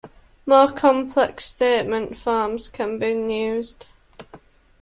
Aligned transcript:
More 0.47 0.71
complex 0.71 1.45
statement 1.45 2.17
forms 2.17 2.69
can 2.69 2.97
be 2.97 3.09
used. 3.11 3.85